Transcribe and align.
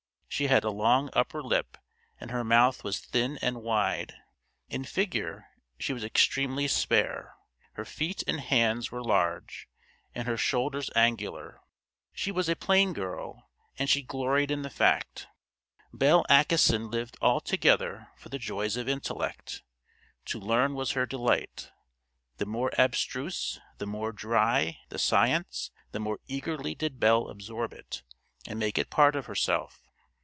She 0.41 0.47
had 0.47 0.63
a 0.63 0.71
long 0.71 1.09
upper 1.13 1.43
lip, 1.43 1.77
and 2.19 2.31
her 2.31 2.43
mouth 2.43 2.83
was 2.85 2.99
thin 3.01 3.37
and 3.43 3.61
wide. 3.61 4.15
In 4.69 4.85
figure 4.85 5.45
she 5.77 5.91
was 5.93 6.05
extremely 6.05 6.67
spare, 6.69 7.35
her 7.73 7.83
feet 7.85 8.23
and 8.25 8.39
hands 8.39 8.91
were 8.91 9.03
large, 9.03 9.67
and 10.15 10.27
her 10.27 10.37
shoulders 10.37 10.89
angular. 10.95 11.59
She 12.13 12.31
was 12.31 12.47
a 12.49 12.55
plain 12.55 12.93
girl, 12.93 13.49
and 13.77 13.87
she 13.89 14.01
gloried 14.01 14.49
in 14.51 14.61
the 14.63 14.69
fact. 14.71 15.27
Belle 15.93 16.25
Acheson 16.27 16.89
lived 16.89 17.17
altogether 17.21 18.07
for 18.15 18.29
the 18.29 18.39
joys 18.39 18.77
of 18.77 18.87
intellect; 18.89 19.61
to 20.25 20.39
learn 20.39 20.73
was 20.75 20.93
her 20.93 21.05
delight. 21.05 21.69
The 22.37 22.47
more 22.47 22.71
abstruse, 22.79 23.59
the 23.79 23.85
more 23.85 24.11
dry, 24.13 24.79
the 24.89 24.97
science, 24.97 25.69
the 25.91 25.99
more 25.99 26.19
eagerly 26.27 26.73
did 26.73 26.99
Belle 27.01 27.27
absorb 27.27 27.73
it, 27.73 28.01
and 28.47 28.57
make 28.57 28.77
it 28.79 28.89
part 28.89 29.15
of 29.17 29.25
herself. 29.27 29.83